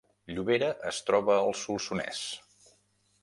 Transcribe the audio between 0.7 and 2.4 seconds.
es troba al Solsonès